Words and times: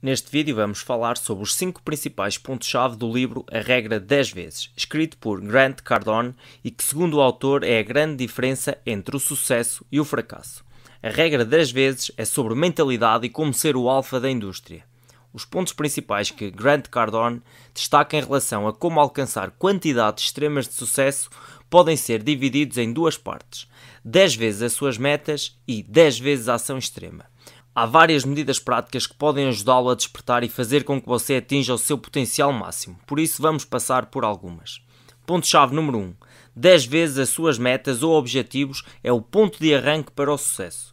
Neste 0.00 0.30
vídeo 0.30 0.54
vamos 0.54 0.80
falar 0.80 1.16
sobre 1.16 1.42
os 1.42 1.56
5 1.56 1.82
principais 1.82 2.38
pontos-chave 2.38 2.94
do 2.94 3.12
livro 3.12 3.44
A 3.50 3.58
Regra 3.58 3.98
10 3.98 4.30
Vezes, 4.30 4.70
escrito 4.76 5.16
por 5.18 5.40
Grant 5.40 5.80
Cardone 5.80 6.36
e 6.62 6.70
que, 6.70 6.84
segundo 6.84 7.16
o 7.16 7.20
autor, 7.20 7.64
é 7.64 7.80
a 7.80 7.82
grande 7.82 8.24
diferença 8.24 8.78
entre 8.86 9.16
o 9.16 9.18
sucesso 9.18 9.84
e 9.90 9.98
o 9.98 10.04
fracasso. 10.04 10.64
A 11.02 11.08
regra 11.08 11.44
10 11.44 11.72
vezes 11.72 12.12
é 12.16 12.24
sobre 12.24 12.54
mentalidade 12.54 13.26
e 13.26 13.28
como 13.28 13.52
ser 13.52 13.76
o 13.76 13.88
alfa 13.88 14.20
da 14.20 14.30
indústria. 14.30 14.84
Os 15.32 15.44
pontos 15.44 15.72
principais 15.72 16.30
que 16.30 16.48
Grant 16.48 16.86
Cardone 16.86 17.42
destaca 17.74 18.16
em 18.16 18.20
relação 18.20 18.68
a 18.68 18.72
como 18.72 19.00
alcançar 19.00 19.50
quantidades 19.50 20.26
extremas 20.26 20.68
de 20.68 20.74
sucesso 20.74 21.28
podem 21.68 21.96
ser 21.96 22.22
divididos 22.22 22.78
em 22.78 22.92
duas 22.92 23.18
partes: 23.18 23.66
10 24.04 24.36
vezes 24.36 24.62
as 24.62 24.72
suas 24.74 24.96
metas 24.96 25.58
e 25.66 25.82
10 25.82 26.20
vezes 26.20 26.48
a 26.48 26.54
ação 26.54 26.78
extrema. 26.78 27.26
Há 27.80 27.86
várias 27.86 28.24
medidas 28.24 28.58
práticas 28.58 29.06
que 29.06 29.14
podem 29.14 29.46
ajudá-lo 29.46 29.88
a 29.88 29.94
despertar 29.94 30.42
e 30.42 30.48
fazer 30.48 30.82
com 30.82 31.00
que 31.00 31.06
você 31.06 31.36
atinja 31.36 31.72
o 31.72 31.78
seu 31.78 31.96
potencial 31.96 32.52
máximo, 32.52 32.98
por 33.06 33.20
isso 33.20 33.40
vamos 33.40 33.64
passar 33.64 34.06
por 34.06 34.24
algumas. 34.24 34.80
Ponto-chave 35.24 35.76
número 35.76 35.98
1. 35.98 36.14
10 36.56 36.86
vezes 36.86 37.18
as 37.18 37.28
suas 37.28 37.56
metas 37.56 38.02
ou 38.02 38.14
objetivos 38.14 38.82
é 39.00 39.12
o 39.12 39.22
ponto 39.22 39.60
de 39.60 39.72
arranque 39.72 40.10
para 40.10 40.32
o 40.32 40.36
sucesso. 40.36 40.92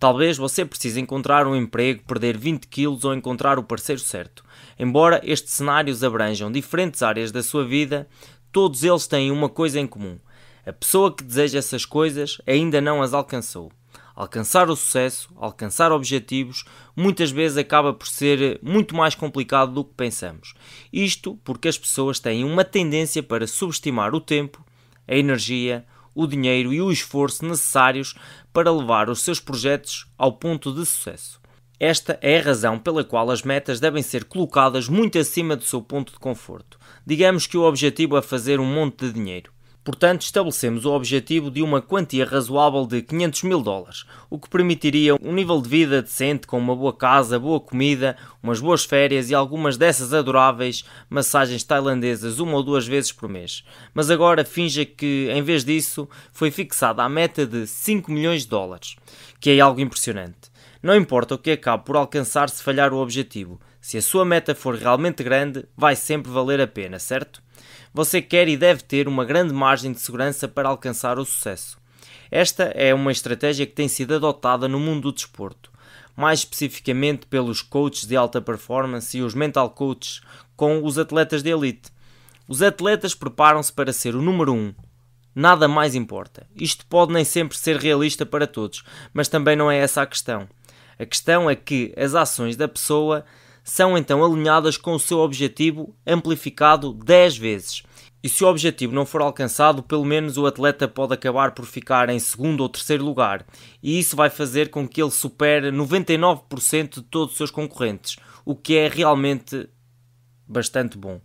Talvez 0.00 0.36
você 0.36 0.64
precise 0.64 1.00
encontrar 1.00 1.46
um 1.46 1.54
emprego, 1.54 2.02
perder 2.02 2.36
20 2.36 2.66
quilos 2.66 3.04
ou 3.04 3.14
encontrar 3.14 3.56
o 3.56 3.62
parceiro 3.62 4.00
certo. 4.00 4.44
Embora 4.76 5.20
estes 5.22 5.54
cenários 5.54 6.02
abranjam 6.02 6.50
diferentes 6.50 7.04
áreas 7.04 7.30
da 7.30 7.40
sua 7.40 7.64
vida, 7.64 8.08
todos 8.50 8.82
eles 8.82 9.06
têm 9.06 9.30
uma 9.30 9.48
coisa 9.48 9.78
em 9.78 9.86
comum. 9.86 10.18
A 10.66 10.72
pessoa 10.72 11.14
que 11.14 11.22
deseja 11.22 11.60
essas 11.60 11.84
coisas 11.84 12.38
ainda 12.44 12.80
não 12.80 13.00
as 13.00 13.14
alcançou. 13.14 13.70
Alcançar 14.16 14.70
o 14.70 14.74
sucesso, 14.74 15.28
alcançar 15.36 15.92
objetivos, 15.92 16.64
muitas 16.96 17.30
vezes 17.30 17.58
acaba 17.58 17.92
por 17.92 18.08
ser 18.08 18.58
muito 18.62 18.96
mais 18.96 19.14
complicado 19.14 19.72
do 19.74 19.84
que 19.84 19.92
pensamos. 19.94 20.54
Isto 20.90 21.38
porque 21.44 21.68
as 21.68 21.76
pessoas 21.76 22.18
têm 22.18 22.42
uma 22.42 22.64
tendência 22.64 23.22
para 23.22 23.46
subestimar 23.46 24.14
o 24.14 24.20
tempo, 24.20 24.64
a 25.06 25.14
energia, 25.14 25.84
o 26.14 26.26
dinheiro 26.26 26.72
e 26.72 26.80
o 26.80 26.90
esforço 26.90 27.44
necessários 27.44 28.14
para 28.54 28.72
levar 28.72 29.10
os 29.10 29.20
seus 29.20 29.38
projetos 29.38 30.06
ao 30.16 30.32
ponto 30.32 30.72
de 30.72 30.86
sucesso. 30.86 31.38
Esta 31.78 32.18
é 32.22 32.38
a 32.38 32.42
razão 32.42 32.78
pela 32.78 33.04
qual 33.04 33.30
as 33.30 33.42
metas 33.42 33.78
devem 33.78 34.02
ser 34.02 34.24
colocadas 34.24 34.88
muito 34.88 35.18
acima 35.18 35.54
do 35.54 35.64
seu 35.64 35.82
ponto 35.82 36.14
de 36.14 36.18
conforto. 36.18 36.78
Digamos 37.04 37.46
que 37.46 37.58
o 37.58 37.64
objetivo 37.64 38.16
é 38.16 38.22
fazer 38.22 38.58
um 38.60 38.64
monte 38.64 39.04
de 39.06 39.12
dinheiro. 39.12 39.52
Portanto, 39.86 40.22
estabelecemos 40.22 40.84
o 40.84 40.90
objetivo 40.90 41.48
de 41.48 41.62
uma 41.62 41.80
quantia 41.80 42.26
razoável 42.26 42.88
de 42.88 43.02
500 43.02 43.42
mil 43.44 43.62
dólares, 43.62 44.04
o 44.28 44.36
que 44.36 44.48
permitiria 44.48 45.14
um 45.14 45.32
nível 45.32 45.62
de 45.62 45.68
vida 45.68 46.02
decente 46.02 46.44
com 46.44 46.58
uma 46.58 46.74
boa 46.74 46.92
casa, 46.92 47.38
boa 47.38 47.60
comida, 47.60 48.16
umas 48.42 48.58
boas 48.58 48.84
férias 48.84 49.30
e 49.30 49.34
algumas 49.34 49.76
dessas 49.76 50.12
adoráveis 50.12 50.84
massagens 51.08 51.62
tailandesas 51.62 52.40
uma 52.40 52.56
ou 52.56 52.64
duas 52.64 52.84
vezes 52.84 53.12
por 53.12 53.28
mês. 53.28 53.62
Mas 53.94 54.10
agora 54.10 54.44
finja 54.44 54.84
que, 54.84 55.28
em 55.30 55.40
vez 55.40 55.64
disso, 55.64 56.08
foi 56.32 56.50
fixada 56.50 57.04
a 57.04 57.08
meta 57.08 57.46
de 57.46 57.64
5 57.64 58.10
milhões 58.10 58.42
de 58.42 58.48
dólares, 58.48 58.96
que 59.38 59.50
é 59.50 59.60
algo 59.60 59.80
impressionante. 59.80 60.50
Não 60.82 60.96
importa 60.96 61.36
o 61.36 61.38
que 61.38 61.52
acabe 61.52 61.84
por 61.84 61.94
alcançar 61.94 62.50
se 62.50 62.60
falhar 62.60 62.92
o 62.92 62.98
objetivo, 62.98 63.60
se 63.80 63.96
a 63.96 64.02
sua 64.02 64.24
meta 64.24 64.52
for 64.52 64.74
realmente 64.74 65.22
grande, 65.22 65.64
vai 65.76 65.94
sempre 65.94 66.28
valer 66.32 66.60
a 66.60 66.66
pena, 66.66 66.98
certo? 66.98 67.45
Você 67.96 68.20
quer 68.20 68.46
e 68.46 68.58
deve 68.58 68.82
ter 68.82 69.08
uma 69.08 69.24
grande 69.24 69.54
margem 69.54 69.90
de 69.90 69.98
segurança 69.98 70.46
para 70.46 70.68
alcançar 70.68 71.18
o 71.18 71.24
sucesso. 71.24 71.78
Esta 72.30 72.64
é 72.64 72.92
uma 72.92 73.10
estratégia 73.10 73.64
que 73.64 73.72
tem 73.72 73.88
sido 73.88 74.14
adotada 74.14 74.68
no 74.68 74.78
mundo 74.78 75.04
do 75.04 75.12
desporto, 75.14 75.72
mais 76.14 76.40
especificamente 76.40 77.24
pelos 77.24 77.62
coaches 77.62 78.06
de 78.06 78.14
alta 78.14 78.38
performance 78.38 79.16
e 79.16 79.22
os 79.22 79.32
mental 79.32 79.70
coaches 79.70 80.20
com 80.54 80.84
os 80.84 80.98
atletas 80.98 81.42
de 81.42 81.48
elite. 81.48 81.90
Os 82.46 82.60
atletas 82.60 83.14
preparam-se 83.14 83.72
para 83.72 83.94
ser 83.94 84.14
o 84.14 84.20
número 84.20 84.52
1. 84.52 84.56
Um. 84.56 84.74
Nada 85.34 85.66
mais 85.66 85.94
importa. 85.94 86.46
Isto 86.54 86.84
pode 86.84 87.14
nem 87.14 87.24
sempre 87.24 87.56
ser 87.56 87.78
realista 87.78 88.26
para 88.26 88.46
todos, 88.46 88.84
mas 89.14 89.26
também 89.26 89.56
não 89.56 89.70
é 89.70 89.78
essa 89.78 90.02
a 90.02 90.06
questão. 90.06 90.46
A 90.98 91.06
questão 91.06 91.48
é 91.48 91.56
que 91.56 91.94
as 91.96 92.14
ações 92.14 92.58
da 92.58 92.68
pessoa 92.68 93.24
são 93.66 93.98
então 93.98 94.24
alinhadas 94.24 94.76
com 94.76 94.94
o 94.94 95.00
seu 95.00 95.18
objetivo 95.18 95.92
amplificado 96.06 96.94
10 96.94 97.36
vezes. 97.36 97.82
E 98.22 98.28
se 98.28 98.44
o 98.44 98.48
objetivo 98.48 98.94
não 98.94 99.04
for 99.04 99.20
alcançado, 99.20 99.82
pelo 99.82 100.04
menos 100.04 100.38
o 100.38 100.46
atleta 100.46 100.86
pode 100.86 101.12
acabar 101.12 101.50
por 101.50 101.66
ficar 101.66 102.08
em 102.08 102.18
segundo 102.20 102.60
ou 102.60 102.68
terceiro 102.68 103.04
lugar, 103.04 103.44
e 103.82 103.98
isso 103.98 104.14
vai 104.14 104.30
fazer 104.30 104.70
com 104.70 104.86
que 104.86 105.02
ele 105.02 105.10
supere 105.10 105.72
99% 105.72 106.94
de 106.94 107.02
todos 107.02 107.32
os 107.32 107.36
seus 107.36 107.50
concorrentes, 107.50 108.16
o 108.44 108.54
que 108.54 108.76
é 108.76 108.88
realmente 108.88 109.68
bastante 110.46 110.96
bom. 110.96 111.20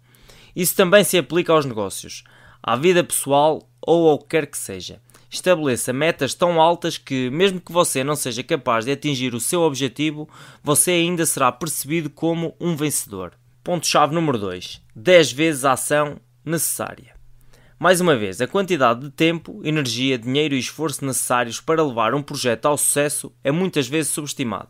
Isso 0.56 0.76
também 0.76 1.04
se 1.04 1.20
aplica 1.20 1.54
aos 1.54 1.66
negócios, 1.66 2.24
à 2.62 2.76
vida 2.76 3.04
pessoal 3.04 3.70
ou 3.80 4.10
ao 4.10 4.18
que 4.18 4.30
quer 4.30 4.48
que 4.48 4.58
seja. 4.58 5.00
Estabeleça 5.32 5.94
metas 5.94 6.34
tão 6.34 6.60
altas 6.60 6.98
que, 6.98 7.30
mesmo 7.30 7.62
que 7.62 7.72
você 7.72 8.04
não 8.04 8.18
seja 8.18 8.44
capaz 8.44 8.84
de 8.84 8.92
atingir 8.92 9.34
o 9.34 9.40
seu 9.40 9.62
objetivo, 9.62 10.28
você 10.62 10.92
ainda 10.92 11.26
será 11.26 11.50
percebido 11.50 12.10
como 12.10 12.54
um 12.60 12.76
vencedor. 12.76 13.32
Ponto-chave 13.64 14.14
número 14.14 14.38
2: 14.38 14.82
10 14.94 15.32
vezes 15.32 15.64
a 15.64 15.72
ação 15.72 16.18
necessária. 16.44 17.16
Mais 17.80 18.02
uma 18.02 18.18
vez, 18.18 18.42
a 18.42 18.48
quantidade 18.48 19.00
de 19.00 19.10
tempo, 19.10 19.62
energia, 19.64 20.18
dinheiro 20.18 20.54
e 20.54 20.60
esforço 20.60 21.06
necessários 21.06 21.62
para 21.62 21.82
levar 21.82 22.14
um 22.14 22.22
projeto 22.22 22.66
ao 22.66 22.78
sucesso 22.78 23.32
é 23.42 23.52
muitas 23.52 23.88
vezes 23.88 24.12
subestimada. 24.12 24.70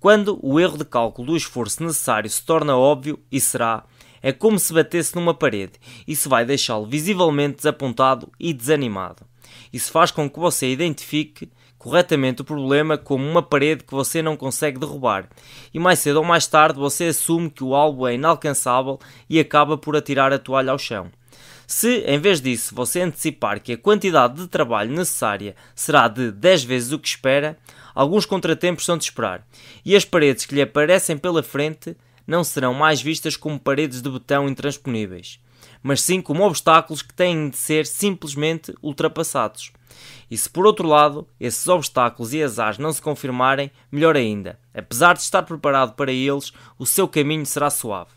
Quando 0.00 0.40
o 0.42 0.58
erro 0.58 0.76
de 0.76 0.84
cálculo 0.84 1.28
do 1.28 1.36
esforço 1.36 1.84
necessário 1.84 2.28
se 2.28 2.44
torna 2.44 2.76
óbvio, 2.76 3.20
e 3.30 3.40
será, 3.40 3.84
é 4.20 4.32
como 4.32 4.58
se 4.58 4.74
batesse 4.74 5.14
numa 5.14 5.32
parede, 5.32 5.74
se 6.08 6.28
vai 6.28 6.44
deixá-lo 6.44 6.84
visivelmente 6.84 7.58
desapontado 7.58 8.32
e 8.40 8.52
desanimado. 8.52 9.24
Isso 9.74 9.90
faz 9.90 10.12
com 10.12 10.30
que 10.30 10.38
você 10.38 10.70
identifique 10.70 11.50
corretamente 11.76 12.42
o 12.42 12.44
problema 12.44 12.96
como 12.96 13.28
uma 13.28 13.42
parede 13.42 13.82
que 13.82 13.92
você 13.92 14.22
não 14.22 14.36
consegue 14.36 14.78
derrubar. 14.78 15.28
E 15.74 15.80
mais 15.80 15.98
cedo 15.98 16.18
ou 16.18 16.24
mais 16.24 16.46
tarde 16.46 16.78
você 16.78 17.06
assume 17.06 17.50
que 17.50 17.64
o 17.64 17.74
alvo 17.74 18.06
é 18.06 18.14
inalcançável 18.14 19.00
e 19.28 19.40
acaba 19.40 19.76
por 19.76 19.96
atirar 19.96 20.32
a 20.32 20.38
toalha 20.38 20.70
ao 20.70 20.78
chão. 20.78 21.10
Se, 21.66 22.04
em 22.06 22.20
vez 22.20 22.40
disso, 22.40 22.72
você 22.72 23.00
antecipar 23.00 23.60
que 23.60 23.72
a 23.72 23.76
quantidade 23.76 24.36
de 24.36 24.46
trabalho 24.46 24.92
necessária 24.92 25.56
será 25.74 26.06
de 26.06 26.30
10 26.30 26.62
vezes 26.62 26.92
o 26.92 26.98
que 27.00 27.08
espera, 27.08 27.58
alguns 27.96 28.24
contratempos 28.24 28.84
são 28.84 28.96
de 28.96 29.02
esperar, 29.02 29.44
e 29.84 29.96
as 29.96 30.04
paredes 30.04 30.46
que 30.46 30.54
lhe 30.54 30.62
aparecem 30.62 31.18
pela 31.18 31.42
frente 31.42 31.96
não 32.24 32.44
serão 32.44 32.74
mais 32.74 33.02
vistas 33.02 33.36
como 33.36 33.58
paredes 33.58 34.00
de 34.00 34.08
betão 34.08 34.48
intransponíveis 34.48 35.40
mas 35.84 36.00
sim 36.00 36.22
como 36.22 36.46
obstáculos 36.46 37.02
que 37.02 37.12
têm 37.12 37.50
de 37.50 37.58
ser 37.58 37.84
simplesmente 37.86 38.74
ultrapassados. 38.82 39.70
E 40.30 40.36
se 40.36 40.48
por 40.48 40.66
outro 40.66 40.88
lado 40.88 41.28
esses 41.38 41.68
obstáculos 41.68 42.32
e 42.32 42.42
azares 42.42 42.78
não 42.78 42.90
se 42.90 43.02
confirmarem, 43.02 43.70
melhor 43.92 44.16
ainda, 44.16 44.58
apesar 44.72 45.12
de 45.12 45.20
estar 45.20 45.42
preparado 45.42 45.92
para 45.92 46.10
eles, 46.10 46.52
o 46.78 46.86
seu 46.86 47.06
caminho 47.06 47.44
será 47.44 47.68
suave. 47.68 48.12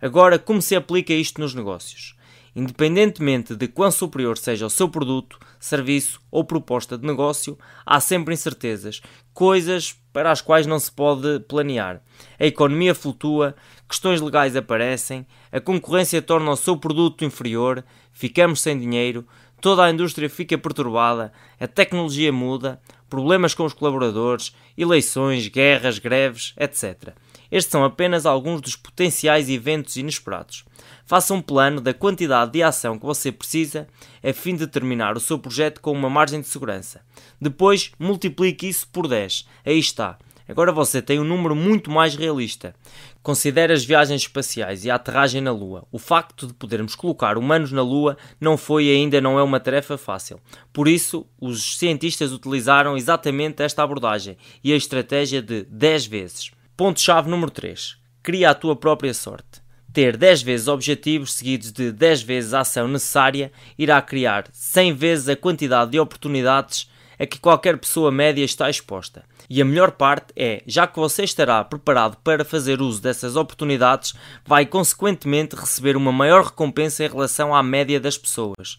Agora, 0.00 0.38
como 0.38 0.62
se 0.62 0.74
aplica 0.74 1.12
isto 1.12 1.42
nos 1.42 1.54
negócios? 1.54 2.16
Independentemente 2.56 3.56
de 3.56 3.66
quão 3.66 3.90
superior 3.90 4.38
seja 4.38 4.66
o 4.66 4.70
seu 4.70 4.88
produto, 4.88 5.38
serviço 5.58 6.20
ou 6.30 6.44
proposta 6.44 6.96
de 6.96 7.04
negócio, 7.04 7.58
há 7.84 7.98
sempre 7.98 8.32
incertezas, 8.32 9.00
coisas 9.32 9.96
para 10.12 10.30
as 10.30 10.40
quais 10.40 10.66
não 10.66 10.78
se 10.78 10.92
pode 10.92 11.40
planear. 11.40 12.00
A 12.38 12.46
economia 12.46 12.94
flutua, 12.94 13.56
questões 13.88 14.20
legais 14.20 14.54
aparecem, 14.54 15.26
a 15.50 15.60
concorrência 15.60 16.22
torna 16.22 16.52
o 16.52 16.56
seu 16.56 16.76
produto 16.76 17.24
inferior, 17.24 17.84
ficamos 18.12 18.60
sem 18.60 18.78
dinheiro, 18.78 19.26
toda 19.60 19.82
a 19.82 19.90
indústria 19.90 20.30
fica 20.30 20.56
perturbada, 20.56 21.32
a 21.58 21.66
tecnologia 21.66 22.32
muda, 22.32 22.80
problemas 23.10 23.54
com 23.54 23.64
os 23.64 23.72
colaboradores, 23.72 24.54
eleições, 24.78 25.48
guerras, 25.48 25.98
greves, 25.98 26.54
etc. 26.56 27.14
Estes 27.50 27.70
são 27.70 27.84
apenas 27.84 28.26
alguns 28.26 28.60
dos 28.60 28.76
potenciais 28.76 29.48
eventos 29.48 29.96
inesperados. 29.96 30.64
Faça 31.06 31.34
um 31.34 31.42
plano 31.42 31.80
da 31.80 31.92
quantidade 31.92 32.52
de 32.52 32.62
ação 32.62 32.98
que 32.98 33.06
você 33.06 33.30
precisa 33.30 33.86
a 34.22 34.32
fim 34.32 34.56
de 34.56 34.66
terminar 34.66 35.16
o 35.16 35.20
seu 35.20 35.38
projeto 35.38 35.80
com 35.80 35.92
uma 35.92 36.08
margem 36.08 36.40
de 36.40 36.48
segurança. 36.48 37.02
Depois, 37.40 37.92
multiplique 37.98 38.68
isso 38.68 38.88
por 38.88 39.06
10. 39.06 39.46
Aí 39.64 39.78
está. 39.78 40.18
Agora 40.46 40.70
você 40.72 41.00
tem 41.00 41.18
um 41.18 41.24
número 41.24 41.56
muito 41.56 41.90
mais 41.90 42.14
realista. 42.14 42.74
Considere 43.22 43.72
as 43.72 43.82
viagens 43.82 44.22
espaciais 44.22 44.84
e 44.84 44.90
a 44.90 44.96
aterragem 44.96 45.40
na 45.40 45.50
Lua. 45.50 45.86
O 45.90 45.98
facto 45.98 46.46
de 46.46 46.52
podermos 46.52 46.94
colocar 46.94 47.38
humanos 47.38 47.72
na 47.72 47.80
Lua 47.80 48.18
não 48.38 48.58
foi 48.58 48.84
e 48.84 48.94
ainda 48.94 49.22
não 49.22 49.38
é 49.38 49.42
uma 49.42 49.58
tarefa 49.58 49.96
fácil. 49.96 50.38
Por 50.70 50.86
isso, 50.86 51.26
os 51.40 51.78
cientistas 51.78 52.30
utilizaram 52.30 52.94
exatamente 52.94 53.62
esta 53.62 53.82
abordagem 53.82 54.36
e 54.62 54.70
a 54.72 54.76
estratégia 54.76 55.40
de 55.40 55.64
10 55.64 56.06
vezes. 56.06 56.50
Ponto-chave 56.76 57.30
número 57.30 57.52
3. 57.52 57.96
Cria 58.20 58.50
a 58.50 58.54
tua 58.54 58.74
própria 58.74 59.14
sorte. 59.14 59.62
Ter 59.92 60.16
10 60.16 60.42
vezes 60.42 60.66
objetivos 60.66 61.34
seguidos 61.34 61.70
de 61.70 61.92
10 61.92 62.22
vezes 62.22 62.52
a 62.52 62.62
ação 62.62 62.88
necessária 62.88 63.52
irá 63.78 64.02
criar 64.02 64.48
100 64.52 64.92
vezes 64.94 65.28
a 65.28 65.36
quantidade 65.36 65.92
de 65.92 66.00
oportunidades 66.00 66.90
a 67.16 67.24
que 67.26 67.38
qualquer 67.38 67.78
pessoa 67.78 68.10
média 68.10 68.44
está 68.44 68.68
exposta. 68.68 69.24
E 69.48 69.62
a 69.62 69.64
melhor 69.64 69.92
parte 69.92 70.32
é, 70.34 70.64
já 70.66 70.84
que 70.84 70.98
você 70.98 71.22
estará 71.22 71.62
preparado 71.62 72.16
para 72.24 72.44
fazer 72.44 72.82
uso 72.82 73.00
dessas 73.00 73.36
oportunidades, 73.36 74.12
vai 74.44 74.66
consequentemente 74.66 75.54
receber 75.54 75.96
uma 75.96 76.10
maior 76.10 76.46
recompensa 76.46 77.04
em 77.04 77.08
relação 77.08 77.54
à 77.54 77.62
média 77.62 78.00
das 78.00 78.18
pessoas. 78.18 78.78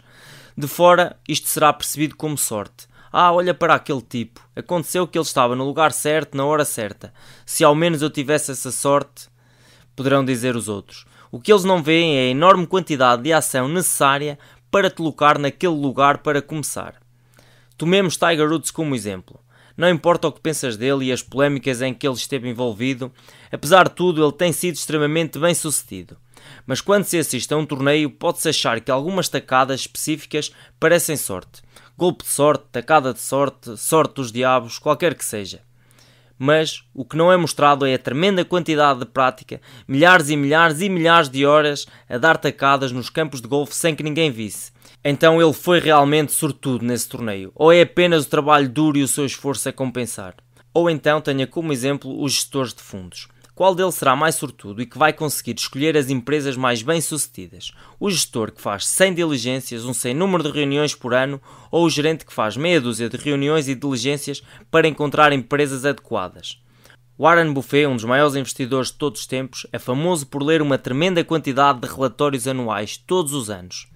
De 0.58 0.68
fora, 0.68 1.18
isto 1.30 1.48
será 1.48 1.72
percebido 1.72 2.18
como 2.18 2.38
sorte. 2.38 2.88
Ah, 3.12 3.32
olha 3.32 3.54
para 3.54 3.76
aquele 3.76 4.02
tipo. 4.02 4.42
Aconteceu 4.56 5.08
que 5.08 5.18
ele 5.18 5.26
estava 5.26 5.56
no 5.56 5.66
lugar 5.66 5.92
certo, 5.92 6.36
na 6.36 6.46
hora 6.46 6.66
certa. 6.66 7.14
Se 7.46 7.64
ao 7.64 7.76
menos 7.76 8.02
eu 8.02 8.10
tivesse 8.10 8.52
essa 8.52 8.72
sorte, 8.72 9.28
poderão 9.96 10.24
dizer 10.24 10.56
os 10.56 10.68
outros. 10.68 11.06
O 11.32 11.40
que 11.40 11.52
eles 11.52 11.64
não 11.64 11.82
veem 11.82 12.18
é 12.18 12.22
a 12.22 12.32
enorme 12.32 12.68
quantidade 12.68 13.24
de 13.24 13.34
ação 13.34 13.68
necessária 13.68 14.38
para 14.70 14.90
te 14.90 14.98
colocar 14.98 15.40
naquele 15.40 15.74
lugar 15.74 16.20
para 16.20 16.42
começar. 16.42 16.96
Tomemos 17.78 18.18
Tiger 18.18 18.50
Woods 18.50 18.72
como 18.72 18.96
exemplo. 18.96 19.40
Não 19.78 19.90
importa 19.90 20.28
o 20.28 20.32
que 20.32 20.40
pensas 20.40 20.78
dele 20.78 21.06
e 21.06 21.12
as 21.12 21.22
polémicas 21.22 21.82
em 21.82 21.94
que 21.94 22.08
ele 22.08 22.16
esteve 22.16 22.50
envolvido, 22.50 23.12
apesar 23.52 23.90
de 23.90 23.96
tudo, 23.96 24.24
ele 24.24 24.32
tem 24.32 24.54
sido 24.54 24.76
extremamente 24.76 25.38
bem 25.38 25.54
sucedido. 25.54 26.18
Mas 26.66 26.80
quando 26.80 27.04
se 27.04 27.18
assiste 27.18 27.54
a 27.54 27.58
um 27.58 27.66
torneio, 27.66 28.10
pode-se 28.10 28.48
achar 28.48 28.80
que 28.80 28.92
algumas 28.92 29.28
tacadas 29.28 29.82
específicas 29.82 30.52
parecem 30.80 31.18
sorte. 31.18 31.62
Golpe 31.98 32.26
de 32.26 32.30
sorte, 32.30 32.66
tacada 32.74 33.14
de 33.14 33.22
sorte, 33.22 33.78
sorte 33.78 34.16
dos 34.16 34.30
diabos, 34.30 34.78
qualquer 34.78 35.16
que 35.16 35.24
seja. 35.24 35.62
Mas 36.38 36.84
o 36.94 37.06
que 37.06 37.16
não 37.16 37.32
é 37.32 37.38
mostrado 37.38 37.86
é 37.86 37.94
a 37.94 38.00
tremenda 38.00 38.44
quantidade 38.44 39.00
de 39.00 39.06
prática, 39.06 39.62
milhares 39.88 40.30
e 40.30 40.36
milhares 40.36 40.82
e 40.82 40.90
milhares 40.90 41.30
de 41.30 41.46
horas 41.46 41.86
a 42.10 42.18
dar 42.18 42.36
tacadas 42.36 42.92
nos 42.92 43.10
campos 43.10 43.42
de 43.42 43.48
golfe 43.48 43.74
sem 43.74 43.96
que 43.96 44.04
ninguém 44.04 44.30
visse, 44.30 44.74
então 45.08 45.42
ele 45.42 45.54
foi 45.54 45.80
realmente 45.80 46.34
sortudo 46.34 46.84
nesse 46.84 47.08
torneio? 47.08 47.54
Ou 47.56 47.72
é 47.72 47.82
apenas 47.82 48.26
o 48.26 48.30
trabalho 48.30 48.68
duro 48.68 48.98
e 48.98 49.04
o 49.04 49.08
seu 49.08 49.26
esforço 49.26 49.70
a 49.70 49.72
compensar? 49.72 50.36
Ou 50.74 50.90
então 50.90 51.22
tenha 51.22 51.48
como 51.48 51.72
exemplo 51.72 52.22
os 52.22 52.34
gestores 52.34 52.74
de 52.74 52.82
fundos. 52.82 53.30
Qual 53.56 53.74
deles 53.74 53.96
será 53.96 54.18
mais 54.18 54.36
sortudo 54.36 54.82
e 54.82 54.86
que 54.86 54.98
vai 54.98 55.14
conseguir 55.14 55.56
escolher 55.58 55.96
as 55.96 56.10
empresas 56.10 56.58
mais 56.58 56.82
bem-sucedidas? 56.82 57.72
O 57.98 58.12
gestor 58.12 58.52
que 58.52 58.62
faz 58.62 58.86
100 58.86 59.14
diligências, 59.14 59.86
um 59.86 59.94
sem 59.94 60.14
número 60.14 60.44
de 60.44 60.52
reuniões 60.52 60.94
por 60.94 61.14
ano, 61.14 61.42
ou 61.72 61.86
o 61.86 61.90
gerente 61.90 62.26
que 62.26 62.34
faz 62.34 62.58
meia 62.58 62.82
dúzia 62.82 63.08
de 63.08 63.16
reuniões 63.16 63.70
e 63.70 63.74
diligências 63.74 64.44
para 64.70 64.90
encontrar 64.90 65.32
empresas 65.32 65.86
adequadas? 65.86 66.62
Warren 67.18 67.54
Buffett, 67.54 67.88
um 67.88 67.96
dos 67.96 68.04
maiores 68.04 68.36
investidores 68.36 68.90
de 68.90 68.98
todos 68.98 69.22
os 69.22 69.28
tempos, 69.28 69.66
é 69.72 69.80
famoso 69.80 70.28
por 70.28 70.44
ler 70.44 70.62
uma 70.62 70.78
tremenda 70.78 71.24
quantidade 71.24 71.80
de 71.80 71.88
relatórios 71.88 72.50
anuais 72.50 72.98
todos 72.98 73.32
os 73.32 73.50
anos. 73.50 73.88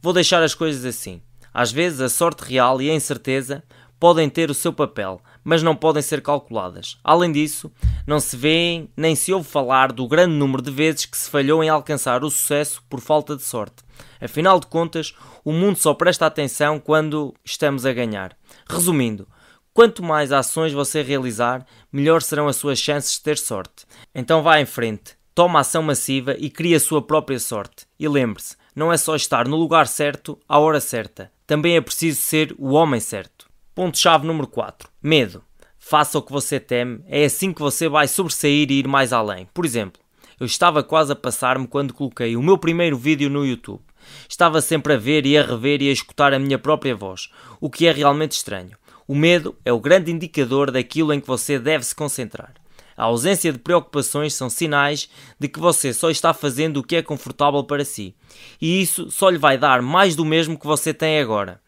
Vou 0.00 0.12
deixar 0.12 0.40
as 0.40 0.54
coisas 0.54 0.84
assim. 0.84 1.20
Às 1.52 1.72
vezes 1.72 2.00
a 2.00 2.08
sorte 2.08 2.44
real 2.44 2.80
e 2.80 2.88
a 2.88 2.94
incerteza 2.94 3.64
podem 3.98 4.30
ter 4.30 4.50
o 4.50 4.54
seu 4.54 4.72
papel, 4.72 5.20
mas 5.44 5.62
não 5.62 5.74
podem 5.74 6.02
ser 6.02 6.22
calculadas. 6.22 6.98
Além 7.02 7.32
disso, 7.32 7.70
não 8.06 8.20
se 8.20 8.36
vêem 8.36 8.88
nem 8.96 9.14
se 9.14 9.32
ouve 9.32 9.48
falar 9.48 9.92
do 9.92 10.06
grande 10.06 10.34
número 10.34 10.62
de 10.62 10.70
vezes 10.70 11.06
que 11.06 11.16
se 11.16 11.30
falhou 11.30 11.62
em 11.62 11.68
alcançar 11.68 12.22
o 12.24 12.30
sucesso 12.30 12.82
por 12.88 13.00
falta 13.00 13.36
de 13.36 13.42
sorte. 13.42 13.82
Afinal 14.20 14.60
de 14.60 14.66
contas, 14.66 15.14
o 15.44 15.52
mundo 15.52 15.76
só 15.76 15.94
presta 15.94 16.26
atenção 16.26 16.78
quando 16.78 17.34
estamos 17.44 17.86
a 17.86 17.92
ganhar. 17.92 18.36
Resumindo, 18.68 19.26
quanto 19.72 20.02
mais 20.02 20.32
ações 20.32 20.72
você 20.72 21.02
realizar, 21.02 21.66
melhor 21.92 22.22
serão 22.22 22.48
as 22.48 22.56
suas 22.56 22.78
chances 22.78 23.14
de 23.14 23.22
ter 23.22 23.38
sorte. 23.38 23.86
Então 24.14 24.42
vá 24.42 24.60
em 24.60 24.66
frente, 24.66 25.16
toma 25.34 25.60
ação 25.60 25.82
massiva 25.82 26.34
e 26.38 26.50
crie 26.50 26.74
a 26.74 26.80
sua 26.80 27.02
própria 27.02 27.38
sorte. 27.38 27.86
E 27.98 28.06
lembre-se, 28.08 28.56
não 28.74 28.92
é 28.92 28.96
só 28.96 29.16
estar 29.16 29.48
no 29.48 29.56
lugar 29.56 29.86
certo, 29.86 30.38
à 30.48 30.58
hora 30.58 30.80
certa. 30.80 31.32
Também 31.46 31.76
é 31.76 31.80
preciso 31.80 32.20
ser 32.20 32.54
o 32.58 32.70
homem 32.70 33.00
certo. 33.00 33.49
Ponto-chave 33.80 34.26
número 34.26 34.46
4. 34.46 34.90
Medo. 35.02 35.42
Faça 35.78 36.18
o 36.18 36.22
que 36.22 36.30
você 36.30 36.60
teme, 36.60 37.02
é 37.06 37.24
assim 37.24 37.50
que 37.50 37.62
você 37.62 37.88
vai 37.88 38.06
sobressair 38.06 38.70
e 38.70 38.80
ir 38.80 38.86
mais 38.86 39.10
além. 39.10 39.48
Por 39.54 39.64
exemplo, 39.64 40.02
eu 40.38 40.44
estava 40.44 40.82
quase 40.82 41.12
a 41.12 41.16
passar-me 41.16 41.66
quando 41.66 41.94
coloquei 41.94 42.36
o 42.36 42.42
meu 42.42 42.58
primeiro 42.58 42.98
vídeo 42.98 43.30
no 43.30 43.42
YouTube. 43.42 43.80
Estava 44.28 44.60
sempre 44.60 44.92
a 44.92 44.98
ver 44.98 45.24
e 45.24 45.38
a 45.38 45.42
rever 45.42 45.80
e 45.80 45.88
a 45.88 45.92
escutar 45.92 46.34
a 46.34 46.38
minha 46.38 46.58
própria 46.58 46.94
voz, 46.94 47.30
o 47.58 47.70
que 47.70 47.86
é 47.86 47.92
realmente 47.92 48.32
estranho. 48.32 48.76
O 49.08 49.14
medo 49.14 49.56
é 49.64 49.72
o 49.72 49.80
grande 49.80 50.12
indicador 50.12 50.70
daquilo 50.70 51.14
em 51.14 51.18
que 51.18 51.26
você 51.26 51.58
deve 51.58 51.82
se 51.82 51.94
concentrar. 51.94 52.52
A 52.94 53.04
ausência 53.04 53.50
de 53.50 53.58
preocupações 53.58 54.34
são 54.34 54.50
sinais 54.50 55.08
de 55.38 55.48
que 55.48 55.58
você 55.58 55.94
só 55.94 56.10
está 56.10 56.34
fazendo 56.34 56.80
o 56.80 56.84
que 56.84 56.96
é 56.96 57.02
confortável 57.02 57.64
para 57.64 57.82
si. 57.82 58.14
E 58.60 58.82
isso 58.82 59.10
só 59.10 59.30
lhe 59.30 59.38
vai 59.38 59.56
dar 59.56 59.80
mais 59.80 60.14
do 60.14 60.22
mesmo 60.26 60.58
que 60.58 60.66
você 60.66 60.92
tem 60.92 61.18
agora. 61.18 61.62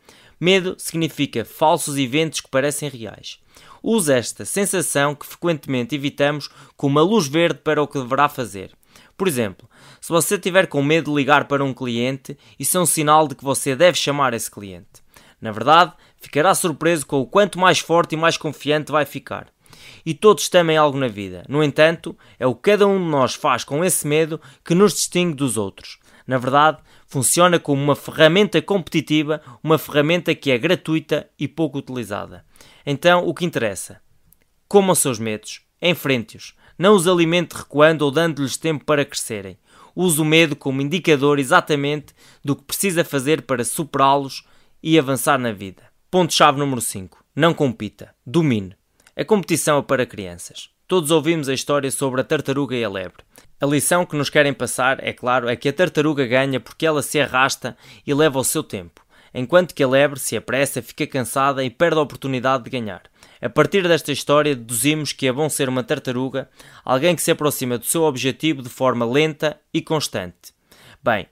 Medo 0.44 0.75
significa 0.77 1.44
falsos 1.44 1.97
eventos 1.97 2.41
que 2.41 2.50
parecem 2.50 2.89
reais. 2.89 3.39
Use 3.81 4.12
esta 4.12 4.44
sensação 4.44 5.15
que 5.15 5.25
frequentemente 5.25 5.94
evitamos 5.94 6.50
como 6.77 6.99
uma 6.99 7.09
luz 7.09 7.29
verde 7.29 7.61
para 7.62 7.81
o 7.81 7.87
que 7.87 8.00
deverá 8.00 8.29
fazer. 8.29 8.73
Por 9.17 9.29
exemplo, 9.29 9.71
se 10.00 10.09
você 10.09 10.37
tiver 10.37 10.67
com 10.67 10.83
medo 10.83 11.12
de 11.12 11.17
ligar 11.17 11.47
para 11.47 11.62
um 11.62 11.73
cliente, 11.73 12.37
isso 12.59 12.77
é 12.77 12.81
um 12.81 12.87
sinal 12.87 13.29
de 13.29 13.37
que 13.37 13.44
você 13.44 13.77
deve 13.77 13.97
chamar 13.97 14.35
esse 14.35 14.50
cliente. 14.50 15.00
Na 15.41 15.53
verdade, 15.53 15.93
ficará 16.21 16.53
surpreso 16.56 17.06
com 17.06 17.21
o 17.21 17.27
quanto 17.27 17.56
mais 17.56 17.79
forte 17.79 18.17
e 18.17 18.19
mais 18.19 18.37
confiante 18.37 18.91
vai 18.91 19.05
ficar 19.05 19.47
e 20.05 20.12
todos 20.12 20.49
temem 20.49 20.77
algo 20.77 20.99
na 20.99 21.09
vida. 21.09 21.45
No 21.49 21.62
entanto, 21.62 22.17
é 22.38 22.47
o 22.47 22.55
que 22.55 22.71
cada 22.71 22.87
um 22.87 22.99
de 22.99 23.09
nós 23.09 23.35
faz 23.35 23.62
com 23.62 23.85
esse 23.85 24.06
medo 24.06 24.41
que 24.65 24.75
nos 24.75 24.95
distingue 24.95 25.35
dos 25.35 25.56
outros. 25.56 25.99
Na 26.27 26.39
verdade, 26.39 26.79
funciona 27.07 27.59
como 27.59 27.83
uma 27.83 27.97
ferramenta 27.97 28.61
competitiva, 28.63 29.41
uma 29.63 29.79
ferramenta 29.79 30.35
que 30.35 30.51
é 30.51 30.59
gratuita 30.59 31.29
e 31.39 31.49
pouco 31.49 31.79
utilizada. 31.79 32.45
Então, 32.87 33.27
o 33.27 33.35
que 33.35 33.45
interessa? 33.45 34.01
Comam 34.69 34.95
seus 34.95 35.19
medos, 35.19 35.63
enfrente-os, 35.81 36.55
não 36.79 36.95
os 36.95 37.07
alimente 37.07 37.55
recuando 37.55 38.05
ou 38.05 38.11
dando-lhes 38.11 38.57
tempo 38.57 38.85
para 38.85 39.05
crescerem. 39.05 39.59
Use 39.95 40.21
o 40.21 40.25
medo 40.25 40.57
como 40.57 40.81
indicador 40.81 41.39
exatamente 41.39 42.15
do 42.45 42.57
que 42.57 42.65
precisa 42.65 43.05
fazer 43.05 43.43
para 43.43 43.65
superá-los 43.65 44.45
e 44.83 44.99
avançar 44.99 45.39
na 45.39 45.53
vida. 45.53 45.83
Ponto-chave 46.11 46.59
número 46.59 46.81
5. 46.81 47.23
Não 47.37 47.55
compita. 47.55 48.15
Domine. 48.27 48.75
A 49.15 49.25
competição 49.25 49.79
é 49.79 49.83
para 49.83 50.07
crianças. 50.07 50.71
Todos 50.89 51.11
ouvimos 51.11 51.49
a 51.49 51.55
história 51.55 51.91
sobre 51.91 52.21
a 52.21 52.25
tartaruga 52.25 52.77
e 52.77 52.85
a 52.85 52.89
lebre. 52.89 53.23
A 53.62 53.67
lição 53.67 54.05
que 54.05 54.17
nos 54.17 54.29
querem 54.29 54.53
passar, 54.53 54.99
é 55.06 55.12
claro, 55.12 55.49
é 55.49 55.55
que 55.55 55.69
a 55.69 55.73
tartaruga 55.73 56.26
ganha 56.26 56.59
porque 56.59 56.85
ela 56.85 57.00
se 57.00 57.20
arrasta 57.20 57.76
e 58.05 58.12
leva 58.12 58.41
o 58.41 58.43
seu 58.43 58.61
tempo, 58.61 59.06
enquanto 59.32 59.73
que 59.73 59.85
a 59.85 59.88
lebre 59.88 60.19
se 60.19 60.37
apressa, 60.37 60.82
fica 60.82 61.06
cansada 61.06 61.62
e 61.62 61.70
perde 61.70 61.97
a 61.97 62.03
oportunidade 62.03 62.64
de 62.64 62.70
ganhar. 62.70 63.03
A 63.41 63.49
partir 63.49 63.87
desta 63.87 64.11
história, 64.11 64.56
deduzimos 64.56 65.12
que 65.12 65.29
é 65.29 65.32
bom 65.32 65.49
ser 65.49 65.69
uma 65.69 65.85
tartaruga, 65.85 66.50
alguém 66.85 67.14
que 67.14 67.23
se 67.23 67.31
aproxima 67.31 67.79
do 67.79 67.85
seu 67.85 68.03
objetivo 68.03 68.62
de 68.62 68.69
forma 68.69 69.06
lenta 69.06 69.56
e 69.73 69.81
constante. 69.81 70.52
Bem, 71.00 71.28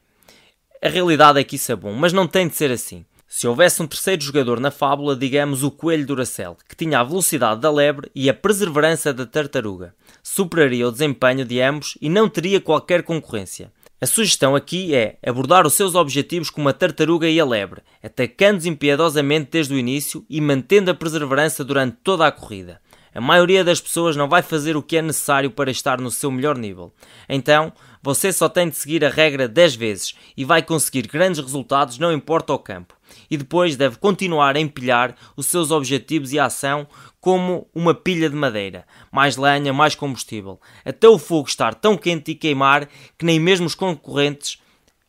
a 0.80 0.88
realidade 0.88 1.40
é 1.40 1.42
que 1.42 1.56
isso 1.56 1.72
é 1.72 1.75
bom, 1.75 1.94
mas 1.94 2.12
não 2.12 2.28
tem 2.28 2.46
de 2.46 2.54
ser 2.54 2.70
assim. 2.70 3.04
Se 3.32 3.46
houvesse 3.46 3.80
um 3.80 3.87
terceiro 3.87 4.20
jogador 4.20 4.58
na 4.58 4.72
fábula, 4.72 5.14
digamos 5.14 5.62
o 5.62 5.70
coelho 5.70 6.04
Duracell, 6.04 6.56
que 6.68 6.75
tinha 6.75 6.99
a 6.99 7.04
velocidade 7.04 7.60
da 7.60 7.70
lebre 7.70 8.10
e 8.12 8.28
a 8.28 8.34
perseverança 8.34 9.14
da 9.14 9.25
tartaruga, 9.25 9.94
superaria 10.20 10.88
o 10.88 10.90
desempenho 10.90 11.44
de 11.44 11.60
ambos 11.60 11.96
e 12.02 12.08
não 12.08 12.28
teria 12.28 12.60
qualquer 12.60 13.04
concorrência. 13.04 13.70
A 14.00 14.06
sugestão 14.06 14.56
aqui 14.56 14.96
é 14.96 15.16
abordar 15.25 15.64
os 15.64 15.75
seus 15.75 15.94
objetivos 15.94 16.50
como 16.50 16.68
a 16.68 16.72
tartaruga 16.72 17.28
e 17.28 17.38
a 17.38 17.44
lebre, 17.44 17.82
atacando-os 18.02 18.66
impiedosamente 18.66 19.50
desde 19.52 19.75
o 19.75 19.78
início 19.78 20.26
e 20.28 20.40
mantendo 20.40 20.90
a 20.90 20.94
perseverança 20.94 21.62
durante 21.62 21.99
toda 22.02 22.26
a 22.26 22.32
corrida. 22.32 22.80
A 23.14 23.20
maioria 23.20 23.62
das 23.62 23.80
pessoas 23.80 24.16
não 24.16 24.28
vai 24.28 24.42
fazer 24.42 24.76
o 24.76 24.82
que 24.82 24.96
é 24.96 25.02
necessário 25.02 25.52
para 25.52 25.70
estar 25.70 26.00
no 26.00 26.10
seu 26.10 26.32
melhor 26.32 26.58
nível. 26.58 26.92
Então, 27.28 27.72
você 28.02 28.32
só 28.32 28.49
tem 28.49 28.68
de 28.68 28.76
seguir 28.76 29.04
a 29.04 29.08
regra 29.08 29.46
10 29.46 29.75
vezes 29.76 30.14
e 30.37 30.44
vai 30.44 30.62
conseguir 30.62 31.06
grandes 31.08 31.40
resultados, 31.40 31.99
não 31.99 32.12
importa 32.12 32.52
o 32.52 32.58
campo. 32.58 32.94
E 33.30 33.36
depois 33.36 33.76
deve 33.76 33.98
continuar 33.98 34.56
a 34.56 34.60
empilhar 34.60 35.16
os 35.36 35.46
seus 35.46 35.70
objetivos 35.70 36.32
e 36.32 36.38
ação 36.38 36.86
como 37.20 37.68
uma 37.74 37.94
pilha 37.94 38.28
de 38.30 38.36
madeira. 38.36 38.86
Mais 39.12 39.36
lenha, 39.36 39.72
mais 39.72 39.94
combustível. 39.94 40.60
Até 40.84 41.08
o 41.08 41.18
fogo 41.18 41.48
estar 41.48 41.74
tão 41.74 41.96
quente 41.96 42.32
e 42.32 42.34
queimar 42.34 42.88
que 43.18 43.24
nem 43.24 43.38
mesmo 43.38 43.66
os 43.66 43.74
concorrentes 43.74 44.58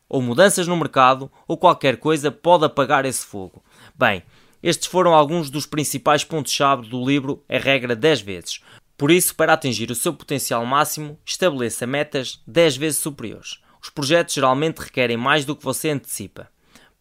ou 0.08 0.22
mudanças 0.22 0.67
no 0.67 0.75
mercado 0.75 1.31
ou 1.48 1.58
qualquer 1.58 1.98
coisa 1.98 2.29
pode 2.29 2.65
apagar 2.65 3.05
esse 3.05 3.25
fogo. 3.25 3.63
Bem, 3.96 4.24
estes 4.62 4.88
foram 4.88 5.13
alguns 5.13 5.50
dos 5.50 5.65
principais 5.65 6.24
pontos-chave 6.24 6.88
do 6.88 7.03
livro 7.03 7.43
A 7.50 7.58
Regra 7.58 7.96
10 7.96 8.22
vezes. 8.22 8.60
Por 8.98 9.10
isso, 9.10 9.34
para 9.34 9.53
atingir 9.53 9.89
o 9.89 9.96
seu 9.96 10.13
potencial 10.13 10.63
máximo, 10.65 11.17
estabeleça 11.25 11.88
metas 11.88 12.39
10 12.46 12.77
vezes 12.77 13.00
superiores. 13.00 13.60
Os 13.81 13.89
projetos 13.89 14.36
geralmente 14.36 14.77
requerem 14.77 15.17
mais 15.17 15.43
do 15.43 15.55
que 15.55 15.63
você 15.63 15.89
antecipa. 15.89 16.48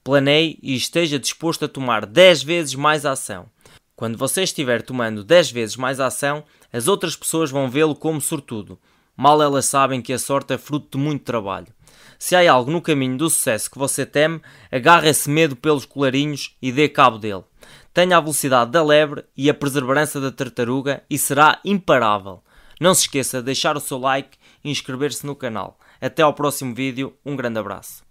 Planeie 0.03 0.59
e 0.63 0.75
esteja 0.75 1.19
disposto 1.19 1.67
a 1.67 1.69
tomar 1.69 2.07
10 2.07 2.43
vezes 2.43 2.75
mais 2.75 3.05
ação. 3.05 3.51
Quando 3.95 4.17
você 4.17 4.43
estiver 4.43 4.81
tomando 4.81 5.23
10 5.23 5.51
vezes 5.51 5.77
mais 5.77 6.01
ação, 6.01 6.43
as 6.73 6.89
outras 6.89 7.15
pessoas 7.15 7.51
vão 7.51 7.69
vê-lo 7.69 7.95
como 7.95 8.19
sortudo. 8.19 8.79
Mal 9.15 9.43
elas 9.43 9.67
sabem 9.67 10.01
que 10.01 10.15
a 10.15 10.19
sorte 10.19 10.55
é 10.55 10.59
fruto 10.59 10.97
de 10.97 11.05
muito 11.05 11.23
trabalho. 11.23 11.67
Se 12.19 12.35
há 12.35 12.51
algo 12.51 12.71
no 12.71 12.81
caminho 12.81 13.19
do 13.19 13.29
sucesso 13.29 13.71
que 13.71 13.79
você 13.79 14.07
teme, 14.07 14.41
agarre 14.73 15.11
esse 15.11 15.29
medo 15.29 15.55
pelos 15.55 15.85
colarinhos 15.85 16.57
e 16.63 16.73
dê 16.73 16.89
cabo 16.89 17.19
dele. 17.19 17.45
tenha 17.93 18.17
a 18.17 18.21
velocidade 18.21 18.71
da 18.71 18.83
lebre 18.83 19.25
e 19.37 19.51
a 19.51 19.55
perseverança 19.55 20.19
da 20.19 20.33
tartaruga 20.33 21.03
e 21.11 21.19
será 21.19 21.61
imparável. 21.63 22.43
Não 22.81 22.95
se 22.95 23.03
esqueça 23.03 23.41
de 23.41 23.45
deixar 23.45 23.77
o 23.77 23.81
seu 23.81 23.99
like 23.99 24.39
e 24.65 24.71
inscrever-se 24.71 25.27
no 25.27 25.37
canal. 25.37 25.79
Até 26.01 26.23
ao 26.23 26.33
próximo 26.33 26.75
vídeo, 26.75 27.15
um 27.23 27.37
grande 27.37 27.59
abraço. 27.59 28.10